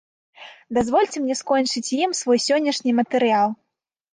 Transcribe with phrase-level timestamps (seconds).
[0.77, 3.49] Дазвольце мне скончыць ім свой сённяшні матэрыял.